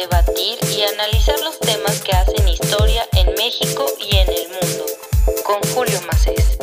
[0.00, 4.84] debatir y analizar los temas que hacen historia en México y en el mundo.
[5.44, 6.56] Con Julio Macés.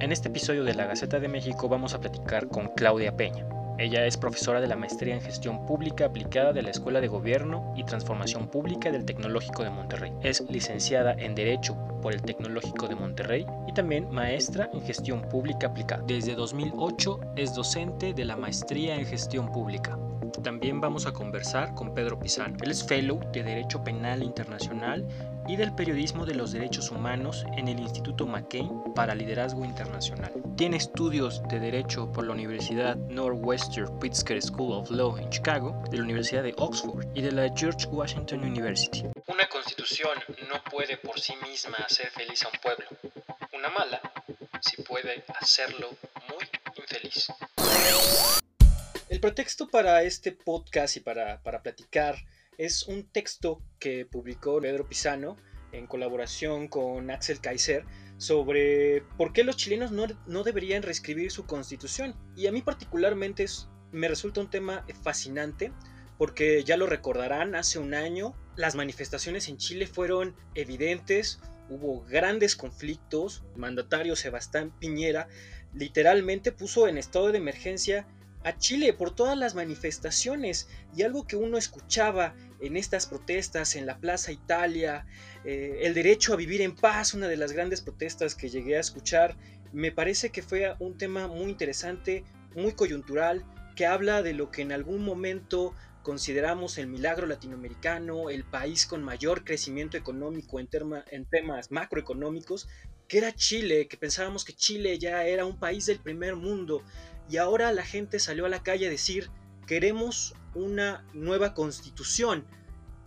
[0.00, 3.57] En este episodio de la Gaceta de México vamos a platicar con Claudia Peña.
[3.78, 7.72] Ella es profesora de la Maestría en Gestión Pública Aplicada de la Escuela de Gobierno
[7.76, 10.12] y Transformación Pública del Tecnológico de Monterrey.
[10.20, 15.68] Es licenciada en Derecho por el Tecnológico de Monterrey y también maestra en Gestión Pública
[15.68, 16.02] Aplicada.
[16.08, 19.96] Desde 2008 es docente de la Maestría en Gestión Pública.
[20.42, 22.56] También vamos a conversar con Pedro Pizano.
[22.60, 25.06] Él es Fellow de Derecho Penal Internacional
[25.48, 30.32] y del Periodismo de los Derechos Humanos en el Instituto McCain para Liderazgo Internacional.
[30.56, 35.96] Tiene estudios de Derecho por la Universidad Northwestern Pritzker School of Law en Chicago, de
[35.96, 39.04] la Universidad de Oxford y de la George Washington University.
[39.26, 40.18] Una constitución
[40.50, 42.86] no puede por sí misma hacer feliz a un pueblo.
[43.54, 44.02] Una mala
[44.60, 45.88] sí puede hacerlo
[46.28, 46.44] muy
[46.76, 47.28] infeliz.
[49.08, 52.16] El pretexto para este podcast y para, para platicar
[52.58, 55.36] es un texto que publicó Pedro Pisano
[55.72, 57.84] en colaboración con Axel Kaiser
[58.18, 62.16] sobre por qué los chilenos no, deberían reescribir su constitución.
[62.36, 63.46] Y a mí particularmente
[63.92, 65.72] me resulta un tema fascinante
[66.18, 71.38] porque ya lo recordarán, hace un año las manifestaciones en Chile fueron evidentes,
[71.70, 75.28] hubo grandes conflictos, el mandatario Sebastián Piñera
[75.74, 78.08] literalmente puso en estado de emergencia
[78.42, 83.86] a Chile por todas las manifestaciones y algo que uno escuchaba en estas protestas en
[83.86, 85.06] la Plaza Italia,
[85.44, 88.80] eh, el derecho a vivir en paz, una de las grandes protestas que llegué a
[88.80, 89.36] escuchar,
[89.72, 93.44] me parece que fue un tema muy interesante, muy coyuntural,
[93.76, 99.02] que habla de lo que en algún momento consideramos el milagro latinoamericano, el país con
[99.02, 100.68] mayor crecimiento económico en,
[101.10, 102.68] en temas macroeconómicos,
[103.08, 106.82] que era Chile, que pensábamos que Chile ya era un país del primer mundo,
[107.30, 109.30] y ahora la gente salió a la calle a decir,
[109.66, 112.44] queremos una nueva constitución.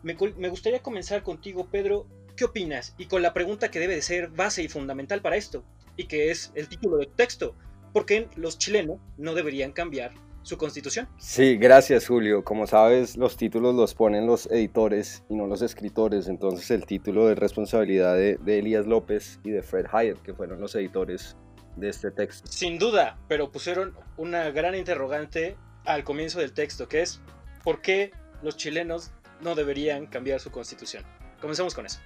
[0.03, 2.07] Me, gustaría comenzar contigo, Pedro.
[2.35, 2.95] ¿Qué opinas?
[2.97, 5.63] Y con la pregunta que debe de ser base y fundamental para esto,
[5.97, 7.55] y que es el título del texto.
[7.93, 11.07] ¿Por qué los chilenos no deberían cambiar su constitución?
[11.19, 12.43] Sí, gracias Julio.
[12.43, 16.27] Como sabes, los títulos los ponen los editores y no los escritores.
[16.29, 20.61] Entonces el título es responsabilidad de, de Elías López y de Fred Hyatt, que fueron
[20.61, 21.35] los editores
[21.75, 22.49] de este texto.
[22.49, 27.21] Sin duda, pero pusieron una gran interrogante al comienzo del texto, que es
[27.63, 28.11] ¿por qué
[28.41, 29.11] los chilenos
[29.41, 31.03] no deberían cambiar su constitución?
[31.39, 31.99] Comencemos con eso.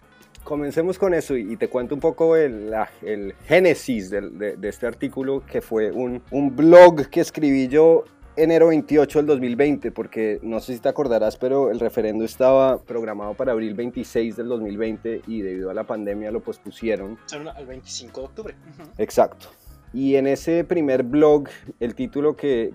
[0.43, 2.71] Comencemos con eso y te cuento un poco el,
[3.01, 8.03] el génesis de, de, este artículo, que fue un, un blog que escribí yo
[8.35, 13.33] enero 28 del 2020, porque no sé si te acordarás, pero el referendo estaba programado
[13.33, 17.17] para abril 26 del 2020 y debido a la pandemia lo pospusieron.
[17.31, 18.55] Al 25 de octubre.
[18.97, 19.47] Exacto.
[19.95, 21.47] Y en ese primer blog,
[21.79, 22.73] el título que,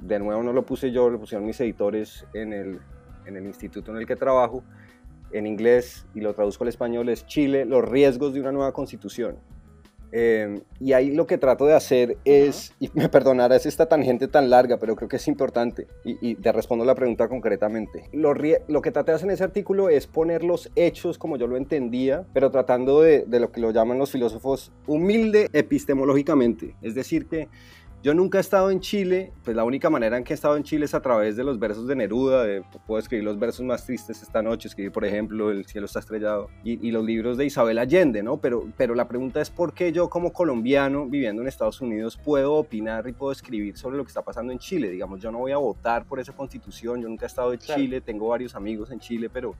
[0.00, 2.80] de nuevo no lo puse yo, lo pusieron mis editores en el,
[3.26, 4.64] en el instituto en el que trabajo,
[5.32, 9.36] en inglés y lo traduzco al español, es Chile, los riesgos de una nueva constitución.
[10.12, 14.50] Em, y ahí lo que trato de hacer es, y me perdonarás esta tangente tan
[14.50, 18.10] larga, pero creo que es importante, y, te respondo la pregunta concretamente.
[18.12, 21.46] Lo, lo, que traté de hacer en ese artículo es poner los hechos como yo
[21.46, 26.74] lo entendía, pero tratando de, de lo que lo llaman los filósofos humilde epistemológicamente.
[26.82, 27.48] Es decir, que
[28.02, 30.64] yo nunca he estado en Chile, pues la única manera en que he estado en
[30.64, 32.44] Chile es a través de los versos de Neruda,
[32.84, 36.48] puedo escribir los versos más tristes esta noche, escribir por ejemplo El cielo está estrellado
[36.64, 38.38] y, los libros de Isabel Allende, ¿no?
[38.38, 42.54] Pero, pero la pregunta es por qué yo como colombiano viviendo en Estados Unidos puedo
[42.54, 45.52] opinar y puedo escribir sobre lo que está pasando en Chile, digamos, yo no voy
[45.52, 48.98] a votar por esa constitución, yo nunca he estado en Chile, tengo varios amigos en
[48.98, 49.54] Chile, pero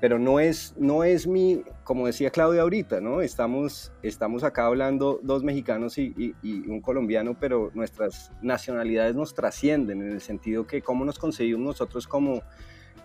[0.00, 3.22] pero no es, no es mi, como decía Claudia ahorita, ¿no?
[3.22, 6.34] Estamos, estamos acá hablando dos mexicanos y,
[6.68, 12.06] un colombiano, pero nuestras nacionalidades nos trascienden en el sentido que cómo nos concebimos nosotros
[12.06, 12.42] como,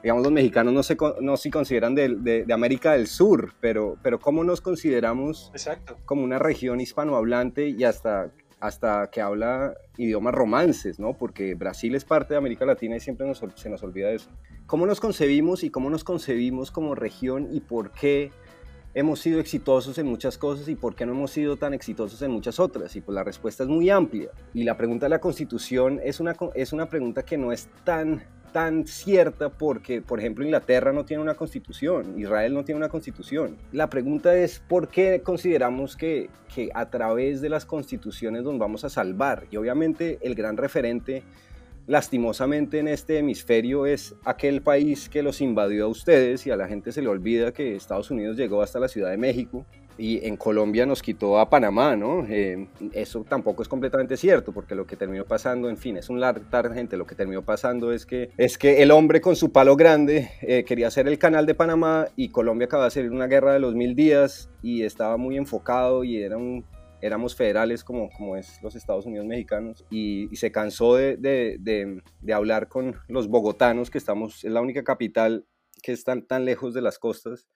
[0.04, 4.20] digamos, los mexicanos no se, no se consideran de, de, América del Sur, pero, pero
[4.20, 5.98] cómo nos consideramos Exacto.
[6.06, 11.18] como una región hispanohablante y hasta hasta que habla idiomas romances, ¿no?
[11.18, 14.30] Porque Brasil es parte de América Latina y siempre se nos olvida eso.
[14.68, 18.32] ¿Cómo nos concebimos y cómo nos concebimos como región y por qué
[18.94, 22.32] hemos sido exitosos en muchas cosas y por qué no hemos sido tan exitosos en
[22.32, 22.96] muchas otras?
[22.96, 24.30] Y pues la respuesta es muy amplia.
[24.54, 28.24] Y la pregunta de la constitución es una, es una pregunta que no es tan
[28.52, 33.58] tan cierta porque, por ejemplo, Inglaterra no tiene una constitución, Israel no tiene una constitución.
[33.72, 38.84] La pregunta es por qué consideramos que, que a través de las constituciones nos vamos
[38.84, 39.46] a salvar.
[39.52, 41.24] Y obviamente el gran referente,
[41.88, 46.68] lastimosamente en este hemisferio, es aquel país que los invadió a ustedes y a la
[46.68, 49.66] gente se le olvida que Estados Unidos llegó hasta la Ciudad de México
[50.02, 52.26] y en Colombia nos quitó a Panamá, ¿no?
[52.28, 56.20] Eh, eso tampoco es completamente cierto, porque lo que terminó pasando, en fin, es un
[56.20, 56.42] largo
[56.74, 60.32] gente, lo que terminó pasando es que, es que el hombre con su palo grande
[60.42, 63.60] eh, quería hacer el canal de Panamá y Colombia acaba de hacer una guerra de
[63.60, 66.66] los mil días y estaba muy enfocado y era un,
[67.00, 69.86] éramos federales como, como es los Estados Unidos mexicanos.
[69.92, 74.84] Y, se cansó de, de, de, hablar con los bogotanos, que estamos, es la única
[74.84, 75.46] capital
[75.84, 77.48] que están tan lejos de las costas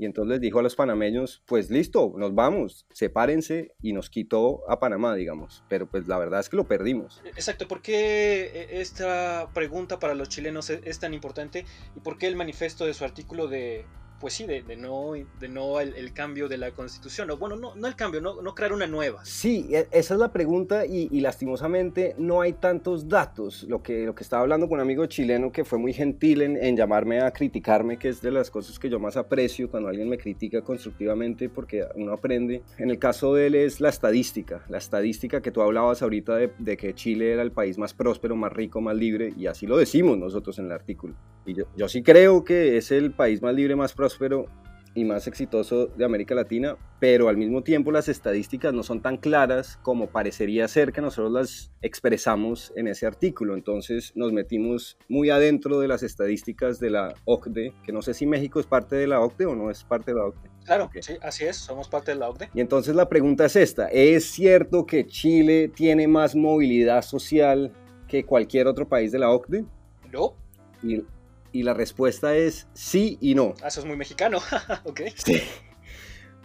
[0.00, 4.62] y entonces les dijo a los panameños, pues listo, nos vamos, sepárense y nos quitó
[4.66, 5.62] a Panamá, digamos.
[5.68, 7.20] Pero pues la verdad es que lo perdimos.
[7.26, 11.66] Exacto, ¿por qué eh, esta pregunta para los chilenos es, tan importante?
[11.94, 13.84] ¿Y por qué el manifiesto de su artículo de
[14.20, 17.88] pues sí, de, no, de no el, cambio de la constitución, o bueno, no, no
[17.88, 19.24] el cambio, no, no, crear una nueva.
[19.24, 23.64] Sí, e, esa es la pregunta y, lastimosamente no hay tantos datos.
[23.64, 26.62] Lo que, lo que estaba hablando con un amigo chileno que fue muy gentil en,
[26.62, 30.08] en, llamarme a criticarme, que es de las cosas que yo más aprecio cuando alguien
[30.08, 32.62] me critica constructivamente porque uno aprende.
[32.76, 36.52] En el caso de él es la estadística, la estadística que tú hablabas ahorita de,
[36.58, 39.78] de que Chile era el país más próspero, más rico, más libre, y así lo
[39.78, 41.14] decimos nosotros en el artículo.
[41.46, 44.46] Y yo, yo sí creo que es el país más libre, más próspero próspero
[44.92, 49.18] y más exitoso de América Latina, pero al mismo tiempo las estadísticas no son tan
[49.18, 53.54] claras como parecería ser que nosotros las expresamos en ese artículo.
[53.54, 58.26] Entonces nos metimos muy adentro de las estadísticas de la OCDE, que no sé si
[58.26, 60.50] México es parte de la OCDE o no es parte de la OCDE.
[60.64, 62.50] Claro, sí, así es, somos parte de la OCDE.
[62.52, 67.72] Y entonces la pregunta es esta, ¿es cierto que Chile tiene más movilidad social
[68.08, 69.64] que cualquier otro país de la OCDE?
[70.12, 70.34] No.
[70.82, 71.04] Y
[71.52, 73.54] y la respuesta es sí y no.
[73.62, 74.38] Ah, eso es muy mexicano,
[74.84, 75.00] ok.
[75.14, 75.40] Sí.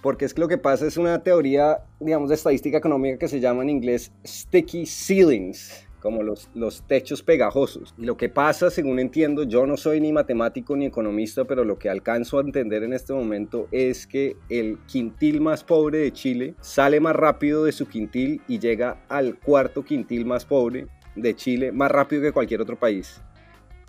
[0.02, 3.40] Porque es que lo que pasa es una teoría, digamos, de estadística económica que se
[3.40, 7.96] llama en inglés sticky ceilings, como los, los techos pegajosos.
[7.98, 11.80] Y lo que pasa, según entiendo, yo no soy ni matemático ni economista, pero lo
[11.80, 16.54] que alcanzo a entender en este momento es que el quintil más pobre de Chile
[16.62, 20.86] sale más rápido de su quintil y llega al cuarto quintil más pobre
[21.16, 23.22] de Chile más rápido que cualquier otro país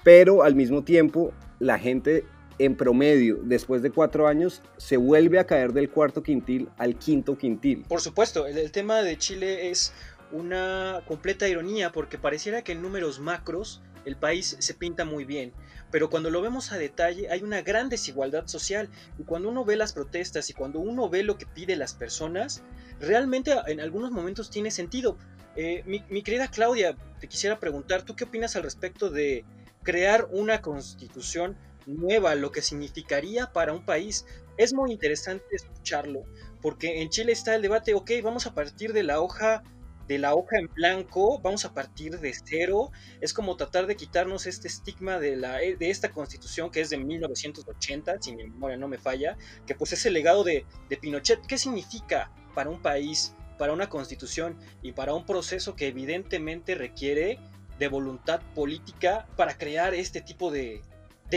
[0.07, 2.25] pero al mismo tiempo la gente
[2.61, 7.37] en promedio, después de cuatro años, se vuelve a caer del cuarto quintil al quinto
[7.37, 7.83] quintil.
[7.89, 9.93] Por supuesto, el, tema de Chile es
[10.31, 15.53] una completa ironía porque pareciera que en números macros el país se pinta muy bien,
[15.91, 18.89] pero cuando lo vemos a detalle hay una gran desigualdad social
[19.19, 22.63] y cuando uno ve las protestas y cuando uno ve lo que piden las personas,
[23.01, 25.19] realmente en algunos momentos tiene sentido.
[25.57, 29.45] Eh, mi querida Claudia, te quisiera preguntar, ¿tú qué opinas al respecto de
[29.87, 31.57] crear una constitución
[31.87, 34.27] nueva, lo que significaría para un país.
[34.59, 36.25] Es muy interesante escucharlo,
[36.61, 39.63] porque en Chile está el debate, ok, vamos a partir de la hoja
[40.09, 44.47] de la hoja en blanco, vamos a partir de cero, es como tratar de quitarnos
[44.47, 48.87] este estigma de, la, de esta constitución que es de 1980, si mi memoria no
[48.87, 49.37] me falla,
[49.67, 51.45] que pues es el legado de, de Pinochet.
[51.49, 57.41] ¿Qué significa para un país, para una constitución y para un proceso que evidentemente requiere
[57.79, 60.83] de voluntad política para crear este tipo de,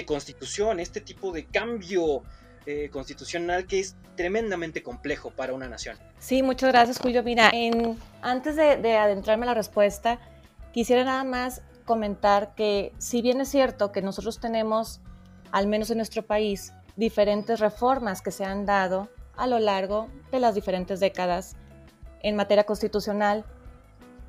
[0.06, 2.24] constitución, este tipo de cambio
[2.66, 5.98] eh, constitucional que es tremendamente complejo para una nación.
[6.20, 7.24] Sí, muchas gracias Julio.
[7.24, 7.52] Mira,
[8.22, 10.20] antes de, de adentrarme a la respuesta,
[10.72, 15.02] quisiera nada más comentar que si bien es cierto que nosotros tenemos,
[15.52, 20.40] al menos en nuestro país, diferentes reformas que se han dado a lo largo de
[20.40, 21.56] las diferentes décadas
[22.22, 23.46] en materia constitucional,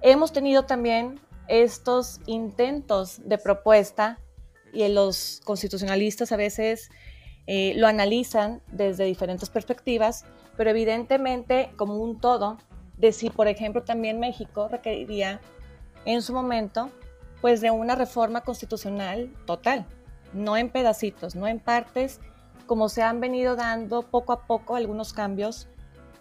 [0.00, 4.20] hemos tenido también estos intentos de propuesta
[4.72, 6.90] y los constitucionalistas a veces
[7.48, 10.24] eh, lo analizan desde diferentes perspectivas,
[10.56, 12.58] pero evidentemente como un todo,
[12.96, 15.40] de si por ejemplo también México requeriría
[16.04, 16.90] en su momento
[17.40, 19.86] pues de una reforma constitucional total,
[20.32, 22.20] no en pedacitos, no en partes,
[22.66, 25.66] como se han venido dando poco a poco algunos cambios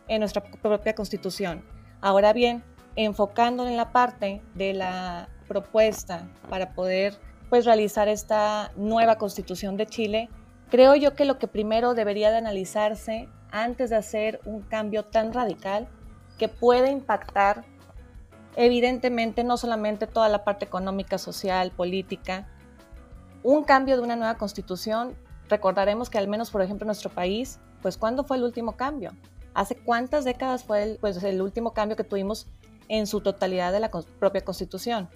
[0.07, 1.63] en nuestra propia constitución.
[2.01, 2.63] Ahora bien,
[3.05, 7.17] enfocando en la parte de la propuesta para poder
[7.49, 10.29] pues realizar esta nueva constitución de Chile,
[10.69, 15.31] creo yo que lo que primero debería de analizarse antes de hacer un cambio tan
[15.31, 15.87] radical
[16.37, 17.63] que puede impactar
[18.57, 22.49] evidentemente no solamente toda la parte económica, social, política,
[23.43, 25.15] un cambio de una nueva constitución,
[25.47, 29.13] recordaremos que al menos por ejemplo en nuestro país, pues ¿cuándo fue el último cambio?
[29.53, 32.47] ¿Hace cuántas décadas fue el, pues, el último cambio que tuvimos
[32.89, 35.09] en su totalidad de la propia constitución.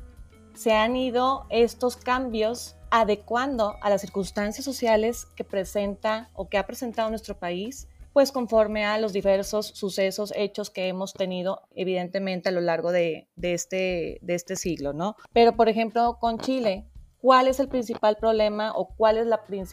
[0.53, 6.65] Se han ido estos cambios adecuando a las circunstancias sociales que presenta o que ha
[6.65, 12.51] presentado nuestro país, pues conforme a los diversos sucesos, hechos que hemos tenido evidentemente a
[12.51, 15.15] lo largo de, este, este siglo, ¿no?
[15.33, 16.87] Pero, por ejemplo, con Chile,
[17.19, 19.27] ¿cuál es el principal problema o cuál es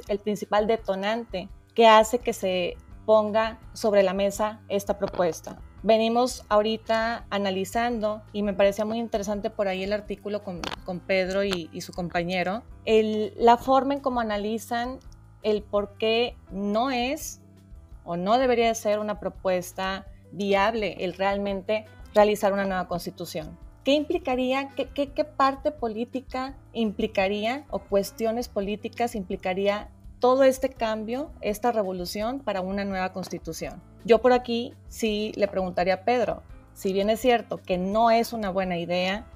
[0.08, 2.76] el principal detonante que hace que se
[3.10, 5.58] ponga sobre la mesa esta propuesta.
[5.82, 11.42] Venimos ahorita analizando, y me parecía muy interesante por ahí el artículo con, con Pedro
[11.42, 14.98] y, y, su compañero, el, la forma en cómo analizan
[15.42, 17.40] el por qué no es
[18.04, 23.56] o no debería de ser una propuesta viable el realmente realizar una nueva constitución.
[23.82, 31.30] ¿Qué implicaría, qué, qué, qué parte política implicaría o cuestiones políticas implicaría todo este cambio,
[31.40, 33.80] esta revolución para una nueva constitución?
[34.04, 36.42] Yo por aquí sí le preguntaría a Pedro,
[36.72, 39.26] si bien es cierto que no es una buena idea,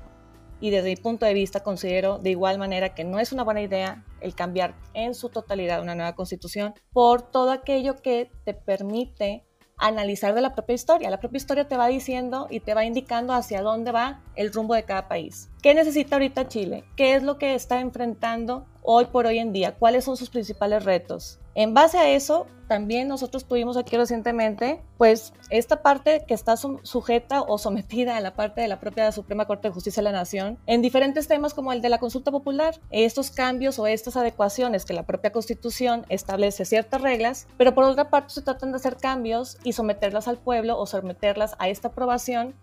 [0.61, 3.61] y desde mi punto de vista considero de igual manera que no es una buena
[3.61, 9.45] idea el cambiar en su totalidad una nueva constitución por todo aquello que te permite
[9.77, 11.11] analizar de la propia historia.
[11.11, 14.75] La propia historia te va diciendo y te va indicando hacia dónde va el rumbo
[14.75, 15.51] de cada país.
[15.63, 16.85] ¿Qué necesita ahorita Chile?
[16.97, 19.77] ¿Qué es lo que está enfrentando hoy por hoy en día?
[19.77, 21.41] ¿Cuáles son sus principales retos?
[21.55, 27.43] En base a eso, también nosotros tuvimos aquí recientemente, pues esta parte que está sujeta
[27.43, 30.59] o sometida a la parte de la propia Suprema Corte de Justicia de la Nación
[30.67, 34.95] en diferentes temas como el de la consulta popular, estos cambios o estas adecuaciones que
[34.95, 39.59] la propia Constitución establece ciertas reglas, pero por otra parte se tratan de hacer cambios
[39.63, 42.55] y someterlas al pueblo o someterlas a esta aprobación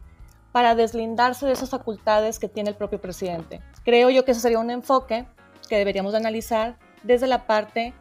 [0.52, 3.62] para deslindarse de esas facultades que tiene el propio presidente.
[3.86, 5.26] Creo yo que ese sería un enfoque
[5.70, 7.94] que deberíamos de analizar desde la parte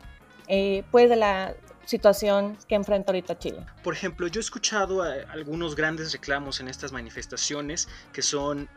[0.52, 1.54] eh, pues de la
[1.84, 3.64] situación que enfrenta ahorita Chile.
[3.84, 8.68] Por ejemplo, yo he escuchado algunos grandes reclamos en estas manifestaciones que son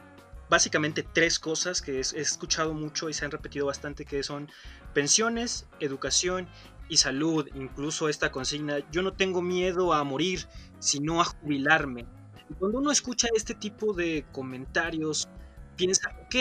[0.50, 4.52] básicamente tres cosas que he escuchado mucho y se han repetido bastante que son
[4.94, 6.48] pensiones, educación
[6.90, 10.46] y salud, incluso esta consigna, yo no tengo miedo a morir,
[10.78, 12.06] sino a jubilarme.
[12.60, 15.28] Cuando uno escucha este tipo de comentarios,
[15.76, 16.36] piensa, ok,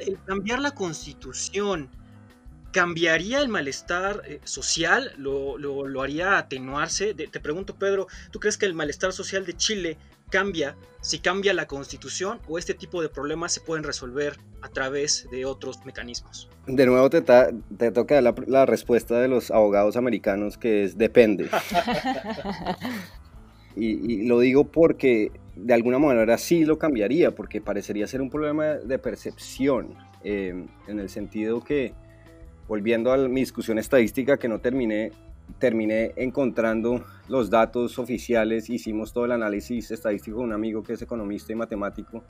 [0.00, 1.88] el cambiar la constitución,
[2.72, 5.12] ¿Cambiaría el malestar eh, social?
[5.16, 7.14] ¿Lo, lo, haría atenuarse?
[7.14, 9.98] te pregunto, Pedro, ¿tú crees que el malestar social de Chile
[10.30, 15.28] cambia si cambia la constitución o este tipo de problemas se pueden resolver a través
[15.30, 16.48] de otros mecanismos?
[16.66, 21.48] De nuevo te, te toca la, la, respuesta de los abogados americanos que es depende.
[23.76, 28.66] y, lo digo porque de alguna manera sí lo cambiaría, porque parecería ser un problema
[28.66, 31.94] de percepción, eh, en el sentido que
[32.70, 35.10] volviendo a mi discusión estadística que no terminé,
[35.58, 41.02] terminé encontrando los datos oficiales, hicimos todo el análisis estadístico con un amigo que es
[41.02, 42.22] economista y matemático,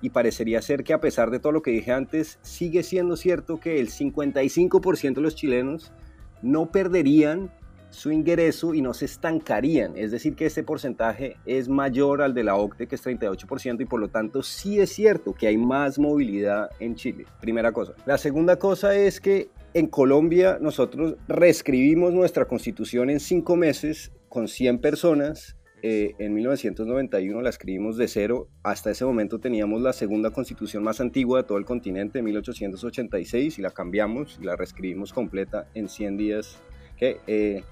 [0.00, 3.60] y parecería ser que a pesar de todo lo que dije antes, sigue siendo cierto
[3.60, 5.92] que el 55% de los chilenos
[6.40, 7.50] no perderían
[7.94, 9.96] su ingreso y no se estancarían.
[9.96, 13.84] Es decir, que ese porcentaje es mayor al de la OCDE, que es 38%, y
[13.84, 17.24] por lo tanto sí es cierto que hay más movilidad en Chile.
[17.40, 17.94] Primera cosa.
[18.04, 24.48] La segunda cosa es que en Colombia nosotros reescribimos nuestra constitución en cinco meses con
[24.48, 25.56] 100 personas.
[25.82, 28.48] Eh, en 1991 la escribimos de cero.
[28.62, 33.62] Hasta ese momento teníamos la segunda constitución más antigua de todo el continente, 1886, y
[33.62, 36.62] la cambiamos y la reescribimos completa en 100 días.
[36.96, 37.18] ¿Qué?
[37.26, 37.62] Eh,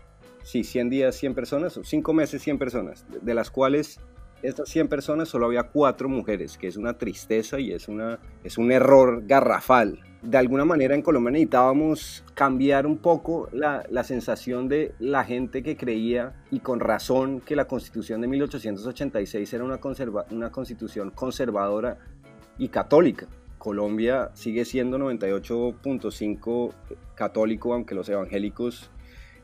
[0.43, 4.01] sí, 100 días, 100 personas, o 5 meses, 100 personas, de las cuales
[4.43, 8.59] estas 100 personas solo había 4 mujeres, que es una tristeza y es, una, es
[8.59, 14.69] un error garrafal de alguna manera en Colombia necesitábamos cambiar un poco la, la, sensación
[14.69, 19.79] de la gente que creía, y con razón, que la constitución de 1886 era una,
[19.79, 21.99] conserva, una constitución conservadora
[22.57, 23.27] y católica.
[23.59, 26.73] Colombia sigue siendo 98.5
[27.15, 28.91] católico, aunque los evangélicos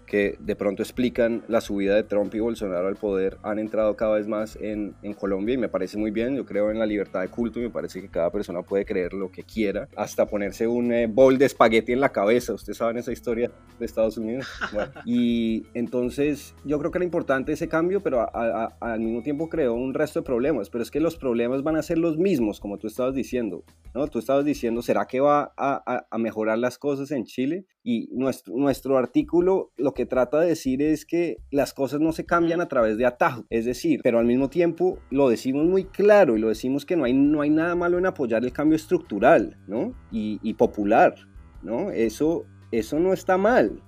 [0.09, 4.17] que de pronto explican la subida de Trump y Bolsonaro al poder han entrado cada
[4.17, 6.37] vez más en, en, Colombia y me parece muy bien.
[6.37, 9.13] Yo creo en la libertad de culto y me parece que cada persona puede creer
[9.13, 12.55] lo que quiera, hasta ponerse un eh, bol de espagueti en la cabeza.
[12.55, 14.47] Ustedes saben esa historia de Estados Unidos.
[15.05, 19.95] y entonces yo creo que era importante ese cambio, pero al mismo tiempo creó un
[19.95, 20.71] resto de problemas.
[20.71, 23.65] Pero es que los problemas van a ser los mismos, como tú estabas diciendo.
[23.95, 24.07] ¿no?
[24.09, 27.67] Tú estabas diciendo, ¿será que va a, a mejorar las cosas en Chile?
[27.83, 32.25] Y nuestro, nuestro artículo lo que trata de decir es que las cosas no se
[32.25, 36.37] cambian a través de atajo, es decir, pero al mismo tiempo lo decimos muy claro
[36.37, 39.57] y lo decimos que no hay, no hay nada malo en apoyar el cambio estructural
[39.67, 39.93] ¿no?
[40.13, 41.17] y, popular.
[41.65, 41.91] ¿no?
[41.91, 43.83] Eso, eso no está mal.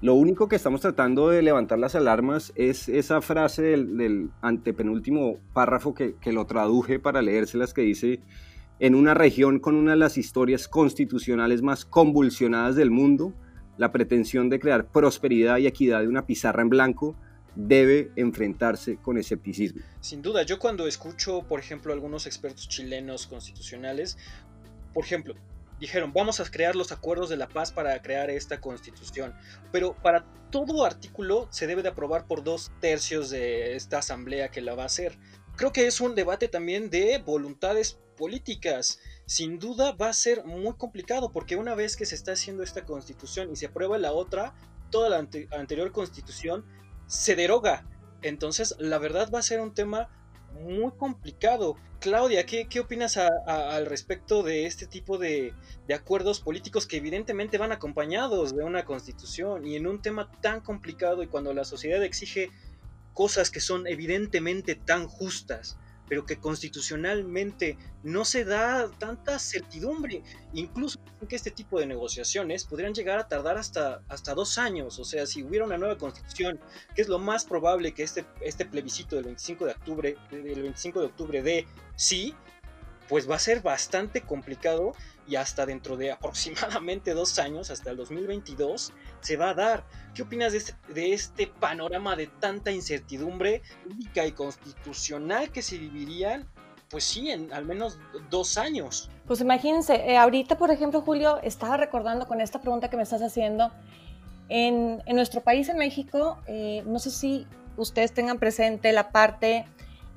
[0.00, 5.40] Lo único que estamos tratando de levantar las alarmas es esa frase del, del antepenúltimo
[5.54, 8.20] párrafo que, que, lo traduje para leérselas que dice
[8.78, 13.34] en una región con una de las historias constitucionales más convulsionadas del mundo,
[13.78, 17.16] la pretensión de crear prosperidad y equidad de una pizarra en blanco
[17.54, 19.80] debe enfrentarse con escepticismo.
[20.00, 24.18] Sin duda, yo cuando escucho, por ejemplo, algunos expertos chilenos constitucionales,
[24.94, 25.34] por ejemplo,
[25.80, 29.34] dijeron, vamos a crear los acuerdos de la paz para crear esta constitución.
[29.72, 34.60] Pero para todo artículo se debe de aprobar por dos tercios de esta asamblea que
[34.60, 35.18] la va a hacer.
[35.56, 39.00] Creo que es un debate también de voluntades políticas.
[39.24, 42.84] Sin duda va a ser muy complicado porque una vez que se está haciendo esta
[42.84, 44.54] constitución y se aprueba la otra,
[44.90, 46.64] toda la anterior constitución
[47.06, 47.86] se deroga.
[48.22, 50.08] Entonces, la verdad va a ser un tema
[50.52, 51.76] muy complicado.
[52.00, 55.52] Claudia, ¿qué, opinas al respecto de este tipo de,
[55.86, 60.60] de, acuerdos políticos que evidentemente van acompañados de una constitución y en un tema tan
[60.60, 62.50] complicado y cuando la sociedad exige
[63.14, 65.76] cosas que son evidentemente tan justas?
[66.08, 70.22] Pero que constitucionalmente no se da tanta certidumbre.
[70.54, 70.98] Incluso
[71.28, 74.98] que este tipo de negociaciones podrían llegar a tardar hasta, hasta dos años.
[74.98, 76.60] O sea, si hubiera una nueva constitución,
[76.94, 81.00] que es lo más probable que este, este plebiscito del 25 de octubre, del 25
[81.00, 82.34] de octubre de sí,
[83.08, 84.92] pues va a ser bastante complicado
[85.26, 89.84] y hasta dentro de aproximadamente dos años, hasta el 2022, se va a dar.
[90.14, 95.78] ¿Qué opinas de este, de este panorama de tanta incertidumbre pública y constitucional que se
[95.78, 96.48] vivirían?
[96.90, 97.98] Pues sí, en al menos
[98.30, 99.10] dos años.
[99.26, 103.20] Pues imagínense, eh, ahorita por ejemplo Julio, estaba recordando con esta pregunta que me estás
[103.20, 103.70] haciendo,
[104.48, 107.46] en, en nuestro país, en México, eh, no sé si
[107.76, 109.66] ustedes tengan presente la parte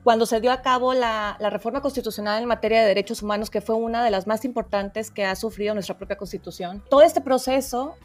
[0.04, 3.76] cuando se dio a cabo la, reforma constitucional en materia de derechos humanos, que fue
[3.76, 6.84] una de las más importantes que ha sufrido nuestra propia constitución.
[6.90, 7.96] Todo este proceso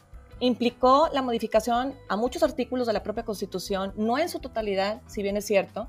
[0.41, 5.23] implicó la modificación a muchos artículos de la propia constitución, no en su totalidad, si
[5.23, 5.89] bien es cierto,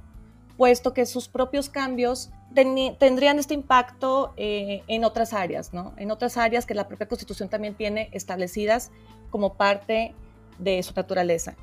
[0.55, 5.71] puesto que sus propios cambios tendrían este impacto eh, en otras áreas.
[5.97, 8.91] En otras áreas que la propia constitución también tiene establecidas
[9.29, 10.15] como parte
[10.57, 11.55] de su naturaleza.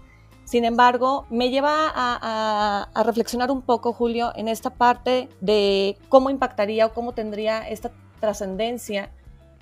[0.45, 6.87] Sin embargo, me lleva a, reflexionar un poco, Julio, en esta parte de cómo impactaría
[6.87, 9.11] o cómo tendría esta trascendencia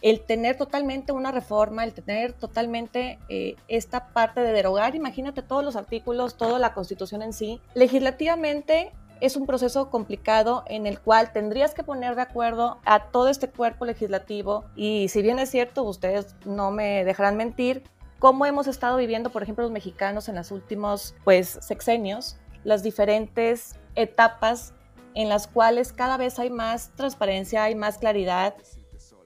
[0.02, 5.64] el tener totalmente una reforma, el tener totalmente eh, esta parte de derogar, imagínate todos
[5.64, 7.60] los artículos, toda la constitución en sí.
[7.74, 13.28] Legislativamente es un proceso complicado en el cual tendrías que poner de acuerdo a todo
[13.28, 17.85] este cuerpo legislativo y si bien es cierto, ustedes no me dejarán mentir,
[18.22, 23.80] cómo hemos estado viviendo, por ejemplo, los mexicanos en los últimos pues, sexenios, las diferentes
[23.96, 24.74] etapas
[25.14, 28.54] en las cuales cada vez hay más transparencia, hay más claridad,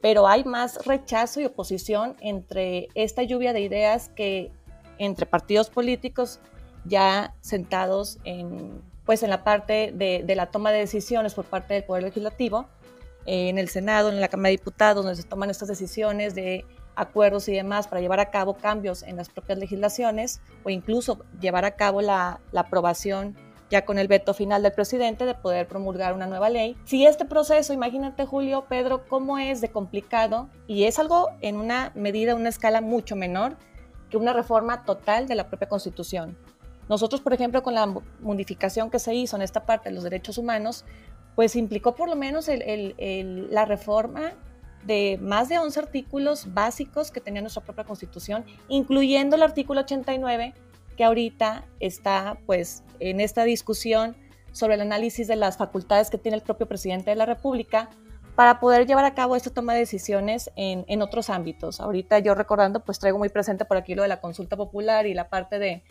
[0.01, 4.51] pero hay más rechazo y oposición entre esta lluvia de ideas que
[4.97, 6.41] entre partidos políticos
[6.87, 11.75] ya sentados en, pues, en la parte de, de la toma de decisiones por parte
[11.75, 12.67] del Poder Legislativo,
[13.27, 16.65] en el Senado, en la Cámara de Diputados, donde se toman estas decisiones de
[16.97, 21.65] acuerdos y demás para llevar a cabo cambios en las propias legislaciones o incluso llevar
[21.65, 23.37] a cabo la, aprobación
[23.69, 26.77] ya con el veto final del presidente de poder promulgar una nueva ley.
[26.85, 31.91] Si este proceso, imagínate Julio, Pedro, cómo es de complicado y es algo en una
[31.95, 33.57] medida, una escala mucho menor
[34.09, 36.37] que una reforma total de la propia constitución.
[36.89, 40.39] Nosotros, por ejemplo, con la modificación que se hizo en esta parte de los derechos
[40.39, 40.85] humanos,
[41.37, 44.33] pues implicó por lo menos la reforma
[44.85, 50.55] de más de 11 artículos básicos que tenía nuestra propia constitución, incluyendo el artículo 89,
[50.97, 54.17] que ahorita está pues en esta discusión
[54.53, 57.91] sobre el análisis de las facultades que tiene el propio presidente de la República
[58.35, 61.81] para poder llevar a cabo esta toma de decisiones en, en otros ámbitos.
[61.81, 65.13] Ahorita yo recordando, pues traigo muy presente por aquí lo de la consulta popular y
[65.13, 65.83] la parte de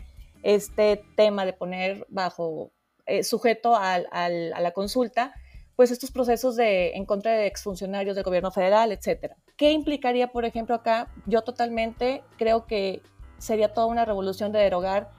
[0.42, 2.72] este tema de poner bajo
[3.06, 5.34] eh, sujeto a la consulta
[5.76, 9.36] pues estos procesos de en contra de exfuncionarios del gobierno federal, etcétera.
[9.58, 11.10] ¿Qué implicaría, por ejemplo, acá?
[11.26, 13.02] Yo totalmente creo que
[13.38, 15.12] sería toda una revolución de derogar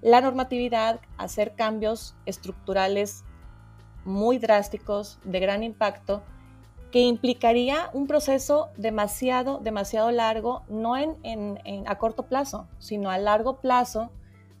[0.00, 3.24] la normatividad, hacer cambios estructurales
[4.04, 6.22] muy drásticos, de gran impacto,
[6.90, 13.60] que implicaría un proceso demasiado, demasiado largo, no en, a corto plazo, sino a largo
[13.60, 14.10] plazo,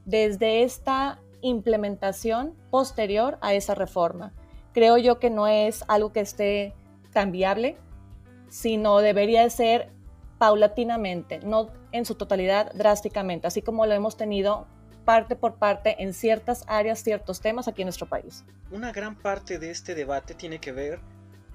[0.04, 4.32] desde esta implementación posterior a esa reforma
[4.78, 6.72] creo yo que no es algo que esté
[7.12, 7.76] tan viable,
[8.48, 9.90] sino debería ser
[10.38, 14.68] paulatinamente, no en su totalidad drásticamente, así como lo hemos tenido
[15.04, 18.44] parte por parte en ciertas áreas, ciertos temas aquí en nuestro país.
[18.70, 21.00] Una gran parte de este debate tiene que ver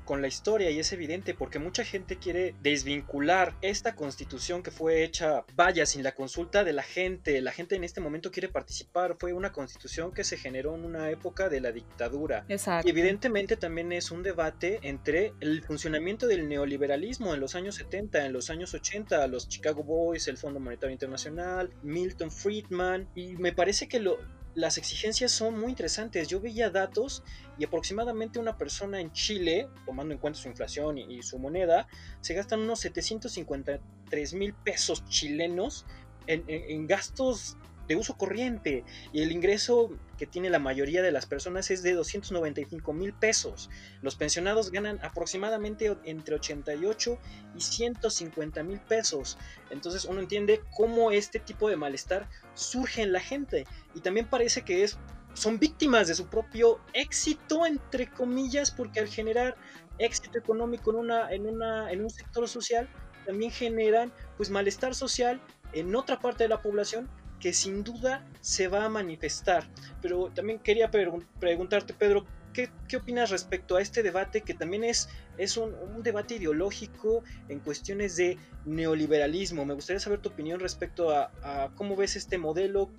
[0.05, 5.03] con la historia y es evidente porque mucha gente quiere desvincular esta constitución que fue
[5.03, 7.41] hecha, vaya, sin la consulta de la gente.
[7.41, 9.15] La gente en este momento quiere participar.
[9.19, 12.45] Fue una constitución que se generó en una época de la dictadura.
[12.47, 12.87] Exacto.
[12.87, 18.25] Y evidentemente también es un debate entre el funcionamiento del neoliberalismo en los años 70,
[18.25, 23.07] en los años 80, los Chicago Boys, el Fondo Monetario Internacional, Milton Friedman.
[23.15, 24.17] Y me parece que lo,
[24.55, 26.27] las exigencias son muy interesantes.
[26.27, 27.23] Yo veía datos
[27.57, 31.87] y aproximadamente una persona en Chile, tomando en cuenta su inflación y, su moneda,
[32.21, 35.85] se gastan unos 753 mil pesos chilenos
[36.27, 37.57] en gastos
[37.88, 41.93] de uso corriente y el ingreso que tiene la mayoría de las personas es de
[41.93, 43.69] 295 mil pesos.
[44.02, 47.19] Los pensionados ganan aproximadamente entre 88
[47.56, 49.38] y 150 mil pesos.
[49.69, 54.62] Entonces uno entiende cómo este tipo de malestar surge en la gente y también parece
[54.62, 54.98] que es,
[55.34, 59.56] son víctimas de su propio éxito, entre comillas, porque al generar
[59.98, 62.88] éxito económico en, una, en, una, en un sector social,
[63.26, 65.41] también generan pues malestar social
[65.74, 67.10] en otra parte de la población
[67.43, 69.65] que sin duda se va a manifestar.
[70.01, 75.58] Pero también quería preguntarte, Pedro, ¿qué, opinas respecto a este debate que también es, es
[75.58, 79.65] un, debate ideológico en cuestiones de neoliberalismo?
[79.65, 82.89] Me gustaría saber tu opinión respecto a, cómo ves este modelo,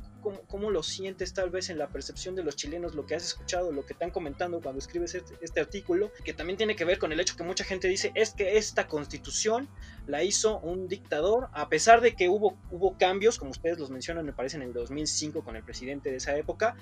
[0.49, 3.73] cómo, lo sientes tal vez en la percepción de los chilenos, lo que has escuchado,
[3.73, 7.13] lo que están comentando cuando escribes este, este, artículo, que también tiene que ver con
[7.13, 9.69] el hecho que mucha gente dice es que esta constitución
[10.07, 14.25] la hizo un dictador, a pesar de que hubo, hubo cambios, como ustedes los mencionan,
[14.25, 16.75] me parece en el 2005 con el presidente de esa época,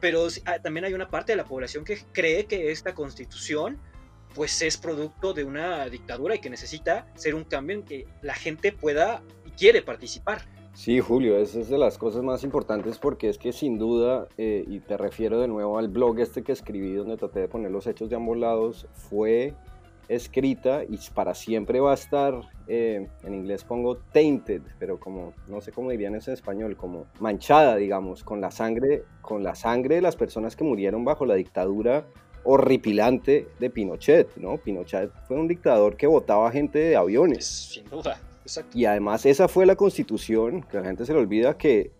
[0.00, 3.78] pero ah, también hay una parte de la población que cree que esta constitución
[4.36, 8.34] pues es producto de una dictadura y que necesita ser un cambio en que la
[8.34, 10.42] gente pueda y quiere participar.
[10.74, 14.62] Sí, Julio, esa es de las cosas más importantes porque es que sin duda, eh,
[14.68, 17.86] y te refiero de nuevo al blog este que escribí donde traté de poner los
[17.86, 19.54] hechos de ambos lados, fue
[20.08, 25.62] escrita y para siempre va a estar, eh, en inglés pongo tainted, pero como, no
[25.62, 29.96] sé cómo dirían eso en español, como manchada, digamos, con la sangre, con la sangre
[29.96, 32.06] de las personas que murieron bajo la dictadura
[32.46, 34.56] horripilante de Pinochet, ¿no?
[34.56, 37.44] Pinochet fue un dictador que votaba gente de aviones.
[37.44, 38.20] Sin duda.
[38.72, 41.90] Y además esa fue la constitución, que la gente se le olvida, que,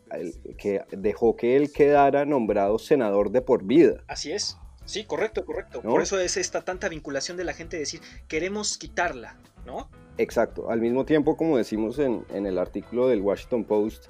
[0.56, 4.04] que dejó que él quedara nombrado senador de por vida.
[4.06, 4.56] Así es.
[4.84, 5.82] Sí, correcto, correcto.
[5.82, 9.90] Por eso es esta tanta vinculación de la gente de decir, queremos quitarla, ¿no?
[10.16, 10.70] Exacto.
[10.70, 14.06] Al mismo tiempo, como decimos en, en el artículo del Washington Post,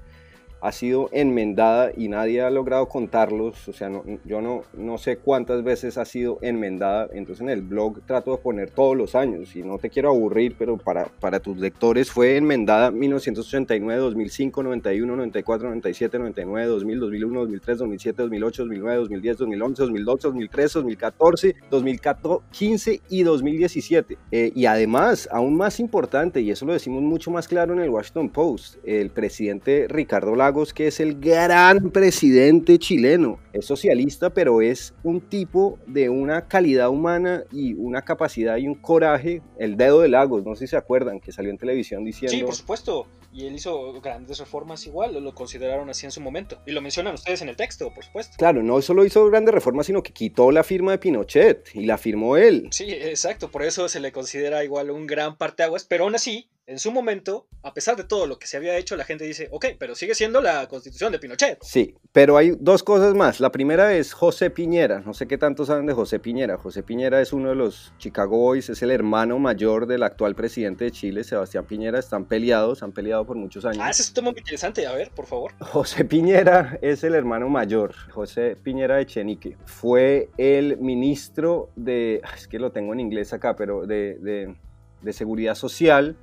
[0.66, 3.88] ha sido enmendada y nadie ha logrado contarlos, o sea,
[4.24, 8.70] yo no, sé cuántas veces ha sido enmendada, entonces en el blog trato de poner
[8.70, 12.90] todos los años y no te quiero aburrir, pero para, para tus lectores fue enmendada
[12.90, 20.28] 1989, 2005, 91, 94, 97, 99, 2000, 2001, 2003, 2007, 2008, 2009, 2010, 2011, 2012,
[20.28, 24.18] 2013, 2014, 2015 y 2017.
[24.32, 27.90] Eh, y además, aún más importante, y eso lo decimos mucho más claro en el
[27.90, 33.38] Washington Post, el presidente Ricardo Lagos que es el gran presidente chileno.
[33.52, 38.74] Es socialista, pero es un tipo de una calidad humana y una capacidad y un
[38.74, 39.42] coraje.
[39.58, 42.36] El dedo de Lagos, no sé si se acuerdan, que salió en televisión diciendo...
[42.36, 43.06] Sí, por supuesto.
[43.32, 46.58] Y él hizo grandes reformas igual, lo consideraron así en su momento.
[46.66, 48.34] Y lo mencionan ustedes en el texto, por supuesto.
[48.38, 51.98] Claro, no solo hizo grandes reformas, sino que quitó la firma de Pinochet y la
[51.98, 52.68] firmó él.
[52.70, 53.50] Sí, exacto.
[53.50, 57.46] Por eso se le considera igual un gran parteaguas, pero aún así en su momento,
[57.62, 60.16] a pesar de todo lo que se había hecho, la gente dice, ok, pero sigue
[60.16, 61.58] siendo la constitución de Pinochet.
[61.62, 63.38] Sí, pero hay dos cosas más.
[63.38, 65.00] La primera es José Piñera.
[65.00, 66.58] No sé qué tanto saben de José Piñera.
[66.58, 70.84] José Piñera es uno de los Chicago Boys, es el hermano mayor del actual presidente
[70.86, 72.00] de Chile, Sebastián Piñera.
[72.00, 73.78] Están peleados, han peleado por muchos años.
[73.80, 74.88] Ah, ese es un tema muy interesante.
[74.88, 75.52] A ver, por favor.
[75.60, 77.94] José Piñera es el hermano mayor.
[78.10, 79.56] José Piñera de Chenique.
[79.66, 84.56] Fue el ministro de, es que lo tengo en inglés acá, pero de, de,
[85.02, 86.16] de Seguridad Social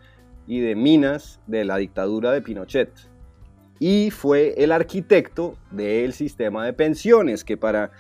[0.48, 2.92] y de minas de la dictadura de Pinochet.
[3.80, 7.92] Y fue el arquitecto del sistema de pensiones, que para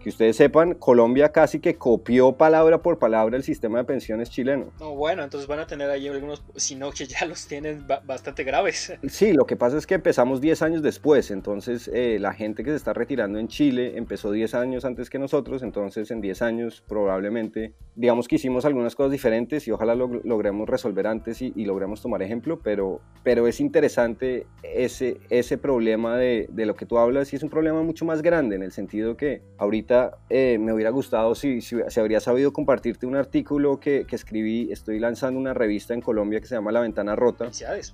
[0.00, 4.72] que ustedes sepan, Colombia casi que copió palabra por palabra el sistema de pensiones chileno.
[4.78, 8.44] No, bueno, entonces van a tener ahí algunos, si no que ya los tienen bastante
[8.44, 8.92] graves.
[9.08, 12.70] Sí, lo que pasa es que empezamos 10 años después, entonces eh, la gente que
[12.70, 16.84] se está retirando en Chile empezó 10 años antes que nosotros, entonces en 10 años
[16.86, 22.00] probablemente, digamos que hicimos algunas cosas diferentes y ojalá lo logremos resolver antes y, logremos
[22.00, 27.30] tomar ejemplo, pero, pero es interesante ese, ese problema de, de lo que tú hablas
[27.32, 29.87] y es un problema mucho más grande en el sentido que ahorita
[30.30, 34.70] eh, me hubiera gustado si, si, habría sabido compartirte un artículo que, que, escribí.
[34.70, 37.46] Estoy lanzando una revista en Colombia que se llama La Ventana Rota.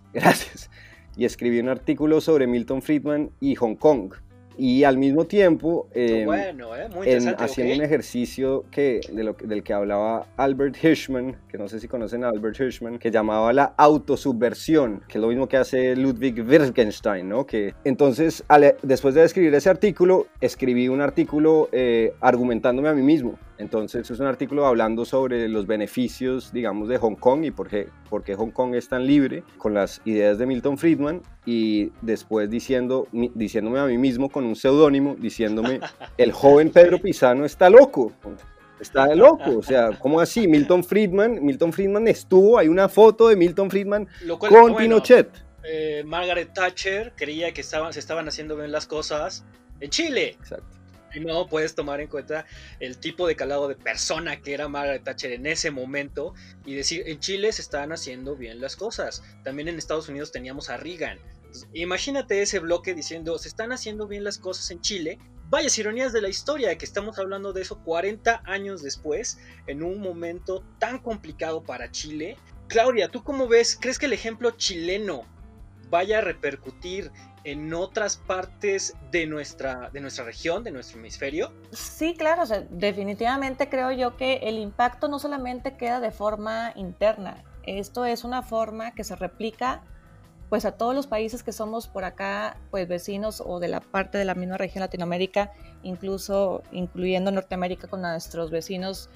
[0.12, 0.70] Gracias.
[1.16, 4.14] Y escribí un artículo sobre Milton Friedman y Hong Kong
[4.56, 7.06] y al mismo tiempo em, bueno, eh, muy
[7.38, 11.88] haciendo un ejercicio que, de lo, del que hablaba Albert Hirschman, que no sé si
[11.88, 16.44] conocen a Albert Hirschman, que llamaba la autosubversión, que es lo mismo que hace Ludwig
[16.46, 17.46] Wittgenstein, ¿no?
[17.46, 18.44] Que, entonces,
[18.82, 24.18] después de escribir ese artículo, escribí un artículo eh, argumentándome a mí mismo Entonces es
[24.18, 28.34] un artículo hablando sobre los beneficios, digamos, de Hong Kong y por qué, por qué
[28.34, 33.78] Hong Kong es tan libre con las ideas de Milton Friedman y después diciendo, diciéndome
[33.78, 35.80] a mí mismo con un seudónimo, diciéndome,
[36.18, 38.12] el joven Pedro Pisano está loco.
[38.80, 40.48] Está loco, o sea, ¿cómo así?
[40.48, 45.30] Milton Friedman, Milton Friedman estuvo, hay una foto de Milton Friedman con Pinochet.
[45.62, 49.44] Eh, Margaret Thatcher creía que estaban, se estaban haciendo bien las cosas
[49.80, 50.36] en Chile.
[50.40, 50.83] Exacto.
[51.20, 52.46] No puedes tomar en cuenta
[52.80, 57.04] el tipo de calado de persona que era Margaret Thatcher en ese momento y decir,
[57.06, 59.22] en Chile se están haciendo bien las cosas.
[59.44, 61.18] También en Estados Unidos teníamos a Reagan.
[61.72, 65.18] imagínate ese bloque diciendo, se están haciendo bien las cosas en Chile.
[65.50, 70.00] Vaya ironías de la historia, que estamos hablando de eso 40 años después, en un
[70.00, 72.36] momento tan complicado para Chile.
[72.66, 73.78] Claudia, ¿tú cómo ves?
[73.80, 75.26] ¿Crees que el ejemplo chileno
[75.90, 77.12] vaya a repercutir
[77.44, 81.52] en otras partes de nuestra, de nuestra región, de nuestro hemisferio?
[81.72, 88.04] Sí, claro, definitivamente creo yo que el impacto no solamente queda de forma interna, esto
[88.04, 89.82] es una forma que se replica
[90.48, 94.18] pues a todos los países que somos por acá, pues vecinos o de la parte
[94.18, 95.52] de la misma región Latinoamérica,
[95.82, 99.08] incluso incluyendo Norteamérica con nuestros vecinos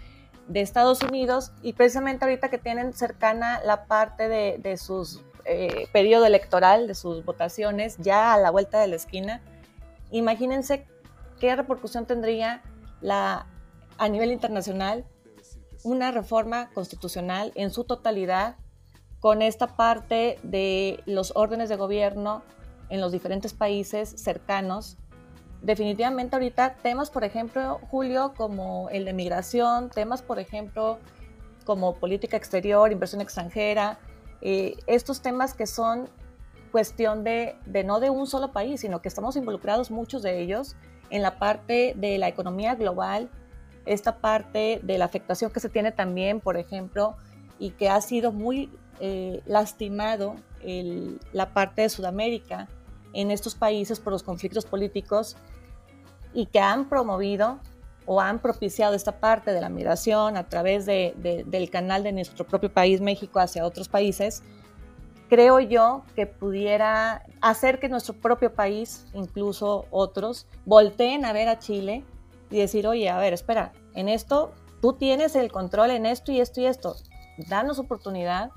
[0.48, 5.88] de Estados Unidos y precisamente ahorita que tienen cercana la parte de, de sus eh,
[5.92, 9.40] periodo electoral, de sus votaciones, ya a la vuelta de la esquina,
[10.10, 10.86] imagínense
[11.40, 12.62] qué repercusión tendría
[13.00, 13.46] la,
[13.96, 15.04] a nivel internacional
[15.84, 18.56] una reforma constitucional en su totalidad
[19.20, 22.42] con esta parte de los órdenes de gobierno
[22.88, 24.96] en los diferentes países cercanos.
[25.62, 30.98] Definitivamente ahorita temas, por ejemplo, Julio, como el de migración, temas, por ejemplo,
[31.64, 33.98] como política exterior, inversión extranjera,
[34.40, 36.08] eh, estos temas que son
[36.70, 40.76] cuestión de, no de un solo país, sino que estamos involucrados muchos de ellos
[41.10, 43.30] en la parte de la economía global,
[43.86, 47.16] esta parte de la afectación que se tiene también, por ejemplo,
[47.58, 48.70] y que ha sido muy
[49.00, 50.36] eh, lastimado
[51.32, 52.68] la parte de Sudamérica
[53.12, 55.36] en estos países por los conflictos políticos
[56.34, 57.60] y que han promovido
[58.10, 62.72] o han propiciado esta parte de la migración a través del canal de nuestro propio
[62.72, 64.42] país, México, hacia otros países,
[65.28, 71.58] creo yo que pudiera hacer que nuestro propio país, incluso otros, volteen a ver a
[71.58, 72.02] Chile
[72.50, 76.40] y decir, oye, a ver, espera, en esto tú tienes el control en esto y
[76.40, 76.96] esto y esto.
[77.50, 78.52] Danos oportunidad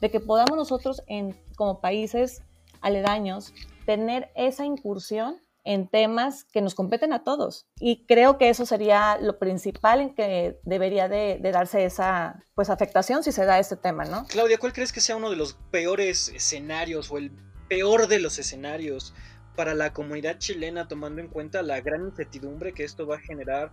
[0.00, 2.42] de que podamos nosotros en, como países
[2.80, 3.52] aledaños
[3.84, 7.66] tener esa incursión en temas que nos competen a todos.
[7.80, 13.22] Y creo que eso sería lo principal en que debería de, darse esa pues, afectación
[13.22, 14.26] si se da este tema, ¿no?
[14.26, 17.32] Claudia, ¿cuál crees que sea uno de los peores escenarios o el
[17.68, 19.14] peor de los escenarios
[19.56, 23.72] para la comunidad chilena tomando en cuenta la gran incertidumbre que esto va a generar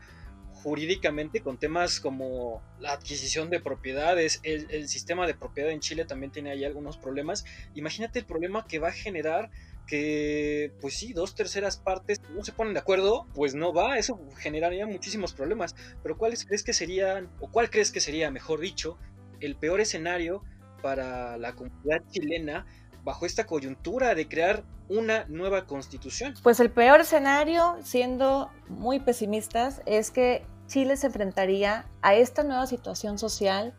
[0.54, 6.06] jurídicamente con temas como la adquisición de propiedades, el, el sistema de propiedad en Chile
[6.06, 7.46] también tiene ahí algunos problemas.
[7.74, 9.50] Imagínate el problema que va a generar
[9.92, 14.18] que, pues sí, dos terceras partes no se ponen de acuerdo, pues no va, eso
[14.38, 15.76] generaría muchísimos problemas.
[16.02, 18.98] Pero ¿cuáles crees que serían, o cuál crees que sería, mejor dicho,
[19.42, 20.46] el peor escenario
[20.82, 22.66] para la comunidad chilena
[23.04, 26.36] bajo esta coyuntura de crear una nueva constitución?
[26.42, 32.66] Pues el peor escenario, siendo muy pesimistas, es que Chile se enfrentaría a esta nueva
[32.66, 33.78] situación social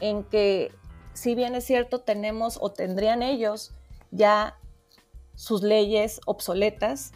[0.00, 0.72] en que,
[1.12, 3.72] si bien es cierto, tenemos o tendrían ellos
[4.10, 4.58] ya
[5.34, 7.12] sus leyes obsoletas.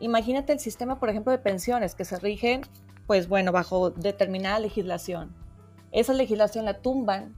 [0.00, 2.62] Imagínate el sistema, por ejemplo, de pensiones que se rigen,
[3.06, 5.34] pues bueno, bajo determinada legislación.
[5.92, 7.36] Esa legislación la tumban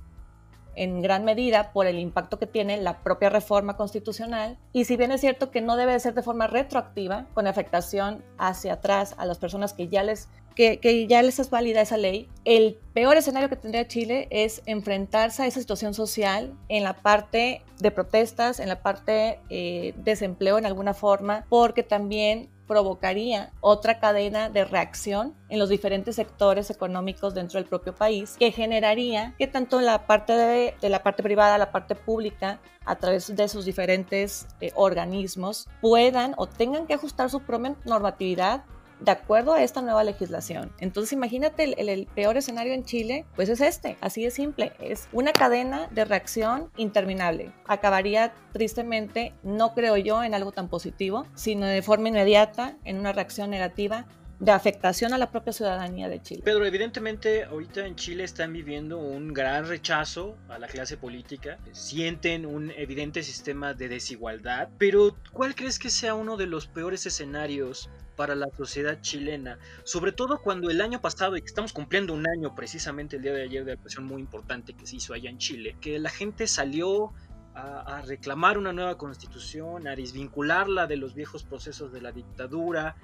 [0.77, 4.59] en gran medida por el impacto que tiene la propia reforma constitucional.
[4.73, 8.75] Y si bien es cierto que no debe ser de forma retroactiva, con afectación hacia
[8.75, 12.79] atrás a las personas que ya les que, ya les es válida esa ley, el
[12.95, 17.91] peor escenario que tendría Chile es enfrentarse a esa situación social en la parte de
[17.91, 24.51] protestas, en la parte de eh, desempleo en alguna forma, porque también provocaría otra cadena
[24.51, 29.81] de reacción en los diferentes sectores económicos dentro del propio país que generaría que tanto
[29.81, 34.73] la parte de, la parte privada, la parte pública, a través de sus diferentes eh,
[34.75, 38.65] organismos, puedan o tengan que ajustar su propia normatividad
[39.01, 40.73] de acuerdo a esta nueva legislación.
[40.79, 45.33] Entonces imagínate el, peor escenario en Chile, pues es este, así de simple, es una
[45.33, 47.53] cadena de reacción interminable.
[47.67, 53.13] Acabaría tristemente, no creo yo, en algo tan positivo, sino de forma inmediata en una
[53.13, 54.07] reacción negativa
[54.39, 56.43] de afectación a la propia ciudadanía de Chile.
[56.45, 62.45] Pedro, evidentemente ahorita en Chile están viviendo un gran rechazo a la clase política, sienten
[62.45, 67.89] un evidente sistema de desigualdad, pero ¿cuál crees que sea uno de los peores escenarios
[68.17, 72.27] para la sociedad chilena, sobre todo cuando el año pasado, y que estamos cumpliendo un
[72.27, 75.31] año precisamente el día de ayer de la presión muy importante que se hizo allá
[75.31, 77.13] en Chile, que la gente salió
[77.55, 82.97] a, a, reclamar una nueva constitución, a desvincularla de los viejos procesos de la dictadura,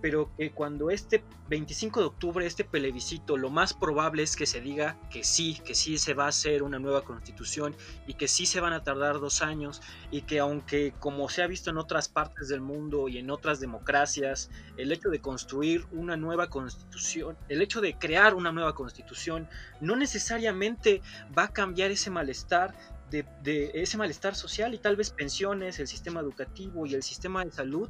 [0.00, 4.60] pero que cuando este 25 de octubre, este plebiscito, lo más probable es que se
[4.60, 8.46] diga que sí, que sí se va a hacer una nueva constitución y que sí
[8.46, 9.80] se van a tardar dos años
[10.10, 13.60] y que aunque como se ha visto en otras partes del mundo y en otras
[13.60, 19.48] democracias, el hecho de construir una nueva constitución, el hecho de crear una nueva constitución,
[19.80, 21.00] no necesariamente
[21.36, 22.74] va a cambiar ese malestar
[23.10, 27.44] de, de, ese malestar social y tal vez pensiones, el sistema educativo y el sistema
[27.44, 27.88] de salud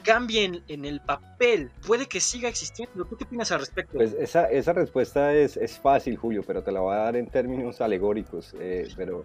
[0.00, 1.70] cambien en el papel.
[1.86, 3.04] Puede que siga existiendo.
[3.04, 3.96] ¿Tú qué opinas al respecto?
[3.96, 7.26] Pues esa, esa respuesta es, es fácil, Julio, pero te la voy a dar en
[7.28, 8.54] términos alegóricos.
[8.60, 9.24] Eh, pero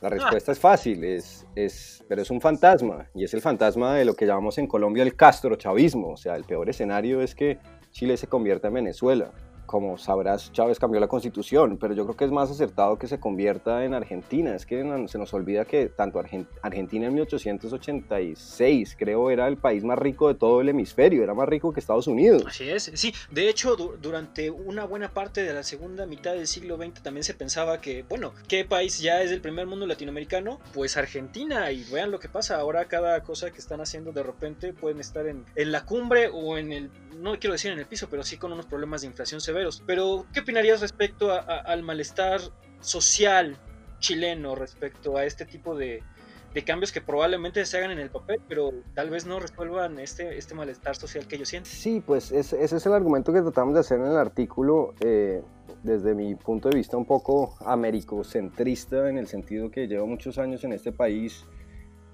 [0.00, 0.54] la respuesta ah.
[0.54, 3.08] es fácil, es, es, pero es un fantasma.
[3.14, 6.12] Y es el fantasma de lo que llamamos en Colombia el castrochavismo.
[6.12, 7.58] O sea, el peor escenario es que
[7.90, 9.32] Chile se convierta en Venezuela
[9.66, 13.18] como sabrás, Chávez cambió la constitución, pero yo creo que es más acertado que se
[13.20, 14.54] convierta en Argentina.
[14.54, 16.22] Es que se nos olvida que tanto
[16.62, 21.48] Argentina en 1886, creo, era el país más rico de todo el hemisferio, era más
[21.48, 22.44] rico que Estados Unidos.
[22.46, 23.12] Así es, sí.
[23.30, 27.34] De hecho, durante una buena parte de la segunda mitad del siglo XX también se
[27.34, 30.60] pensaba que, bueno, ¿qué país ya es el primer mundo latinoamericano?
[30.72, 32.56] Pues Argentina, y vean lo que pasa.
[32.56, 36.56] Ahora cada cosa que están haciendo de repente pueden estar en, en la cumbre o
[36.56, 39.40] en el, no quiero decir en el piso, pero sí con unos problemas de inflación
[39.56, 42.40] severos pero, ¿qué opinarías respecto a, a, al malestar
[42.80, 43.56] social
[43.98, 46.02] chileno respecto a este tipo de,
[46.52, 50.36] de, cambios que probablemente se hagan en el papel, pero tal vez no resuelvan este,
[50.36, 51.72] este malestar social que ellos sienten?
[51.72, 54.94] Sí, pues ese, ese es el argumento que tratamos de hacer en el artículo.
[55.00, 55.42] Eh,
[55.82, 60.64] desde mi punto de vista un poco americocentrista en el sentido que llevo muchos años
[60.64, 61.44] en este país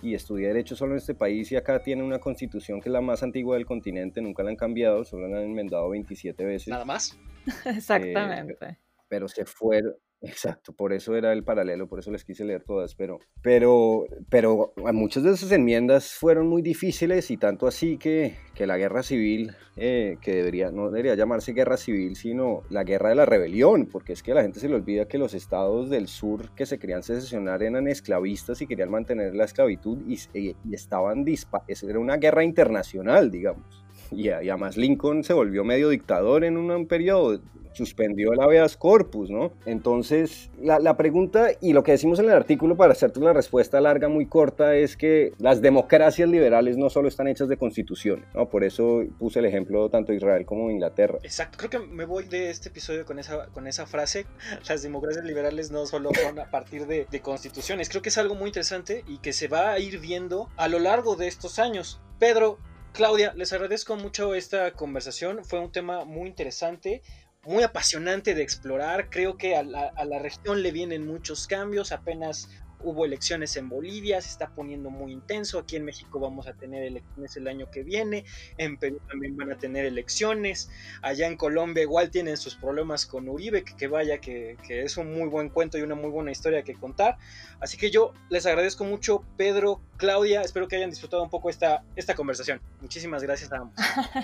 [0.03, 3.01] y estudié Derecho solo en este país y acá tiene una constitución que es la
[3.01, 6.69] más antigua del continente, nunca la han cambiado, solo la han enmendado 27 veces.
[6.69, 7.17] Nada más.
[7.65, 8.67] Exactamente.
[8.67, 12.62] Eh, pero se fueron, Exacto, por eso era el paralelo, por eso les quise leer
[12.62, 18.37] todas, pero, pero, pero muchas de esas enmiendas fueron muy difíciles y tanto así que,
[18.54, 23.08] que la guerra civil, eh, que debería, no debería llamarse guerra civil, sino la guerra
[23.08, 25.90] de la rebelión, porque es que a la gente se le olvida que los estados
[25.90, 31.24] del sur que se querían secesionar eran esclavistas y querían mantener la esclavitud y, estaban
[31.24, 33.82] dispa era una guerra internacional, digamos.
[34.12, 37.40] Y, y, además Lincoln se volvió medio dictador en un, periodo
[37.75, 39.53] suspendió el habeas corpus, ¿no?
[39.66, 43.81] Entonces, la, la, pregunta y lo que decimos en el artículo para hacerte una respuesta
[43.81, 48.48] larga, muy corta, es que las democracias liberales no solo están hechas de constituciones, ¿no?
[48.48, 51.18] Por eso puse el ejemplo tanto de Israel como de Inglaterra.
[51.22, 54.27] Exacto, creo que me voy de este episodio con esa, con esa frase,
[54.68, 58.35] las democracias liberales no solo son a partir de, de constituciones, creo que es algo
[58.35, 62.01] muy interesante y que se va a ir viendo a lo largo de estos años.
[62.18, 62.59] Pedro,
[62.92, 65.44] Claudia, les agradezco mucho esta conversación.
[65.44, 67.02] Fue un tema muy interesante
[67.44, 69.11] muy apasionante de explorar.
[69.11, 71.92] Creo que a la, región le vienen muchos cambios.
[71.92, 72.48] Apenas
[72.85, 75.59] hubo elecciones en Bolivia, se está poniendo muy intenso.
[75.59, 78.25] Aquí en México vamos a tener elecciones el año que viene.
[78.59, 80.71] En Perú también van a tener elecciones.
[81.03, 84.97] Allá en Colombia igual tienen sus problemas con Uribe, que, que vaya, que, que, es
[84.97, 87.18] un muy buen cuento y una muy buena historia que contar.
[87.61, 90.40] Así que yo les agradezco mucho, Pedro, Claudia.
[90.42, 92.61] Espero que hayan disfrutado un poco esta, esta conversación.
[92.81, 93.75] Muchísimas gracias a ambos.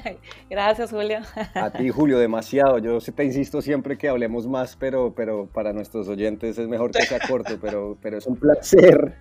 [0.50, 1.20] gracias, Julio.
[1.54, 2.78] a ti, Julio, demasiado.
[2.78, 7.02] Yo te insisto siempre que hablemos más, pero, pero para nuestros oyentes es mejor que
[7.02, 8.47] sea corto, pero, pero es un placer,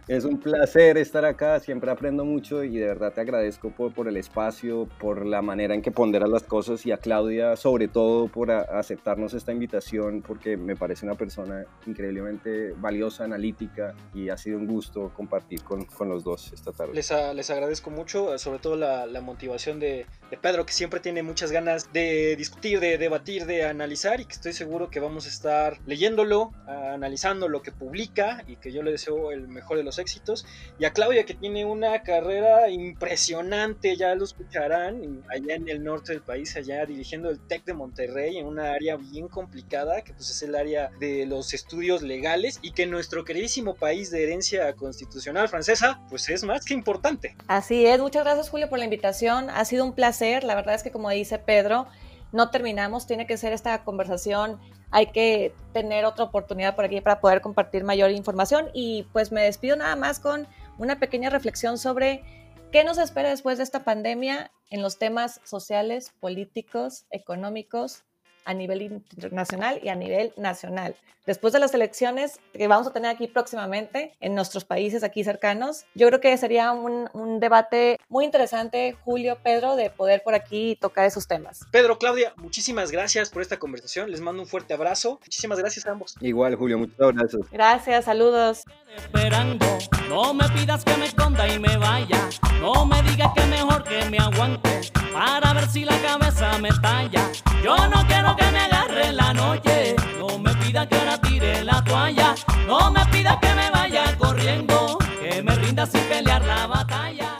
[0.08, 4.08] es un placer estar acá, siempre aprendo mucho y de verdad te agradezco por, por
[4.08, 8.28] el espacio, por la manera en que ponderas las cosas y a Claudia sobre todo
[8.28, 14.38] por a, aceptarnos esta invitación porque me parece una persona increíblemente valiosa, analítica y ha
[14.38, 16.94] sido un gusto compartir con, con los dos esta tarde.
[16.94, 21.00] Les, a, les agradezco mucho, sobre todo la, la motivación de, de, Pedro que siempre
[21.00, 25.26] tiene muchas ganas de discutir, de debatir, de analizar y que estoy seguro que vamos
[25.26, 29.84] a estar leyéndolo, analizando lo que publica y que yo le deseo el mejor de
[29.84, 30.46] los éxitos.
[30.80, 36.14] Y a Claudia, que tiene una carrera impresionante, ya lo escucharán, allá en el norte
[36.14, 40.30] del país, allá dirigiendo el TEC de Monterrey, en una área bien complicada, que pues
[40.30, 45.50] es el área de los estudios legales, y que nuestro queridísimo país de herencia constitucional
[45.50, 47.36] francesa, pues es más que importante.
[47.48, 50.84] Así es, muchas gracias Julio por la invitación, ha sido un placer, la verdad es
[50.84, 51.88] que como dice Pedro,
[52.32, 54.60] no terminamos, tiene que ser esta conversación,
[54.92, 58.70] hay que tener otra oportunidad por aquí para poder compartir mayor información.
[58.74, 60.48] Y pues me despido nada más con
[60.78, 62.24] una pequeña reflexión sobre
[62.72, 68.04] qué nos espera después de esta pandemia en los temas sociales, políticos, económicos,
[68.48, 70.96] a nivel internacional y a nivel nacional.
[71.28, 75.84] Después de las elecciones que vamos a tener aquí próximamente en nuestros países aquí cercanos,
[75.94, 80.78] yo creo que sería un, un debate muy interesante, Julio, Pedro, de poder por aquí
[80.80, 81.66] tocar esos temas.
[81.70, 84.10] Pedro, Claudia, muchísimas gracias por esta conversación.
[84.10, 85.20] Les mando un fuerte abrazo.
[85.22, 86.16] Muchísimas gracias a ambos.
[86.22, 87.52] Igual, Julio, muchas gracias.
[87.52, 88.64] Gracias, saludos.
[88.96, 89.66] Esperando,
[90.08, 92.30] no me pidas que me esconda y me vaya,
[92.62, 94.80] no me digas que mejor que me aguante
[95.12, 97.30] para ver si la cabeza me talla.
[97.62, 101.64] Yo no quiero que me agarre en la noche, no me pida que ahora tire
[101.64, 102.36] la toalla,
[102.66, 107.38] no me pida que me vaya corriendo, que me rinda sin pelear la batalla.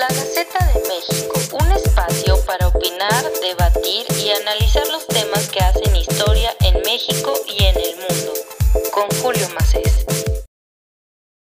[0.00, 5.96] La Gaceta de México, un espacio para opinar, debatir y analizar los temas que hacen
[5.96, 8.32] historia en México y en el mundo.
[8.92, 9.73] Con Julio Macías.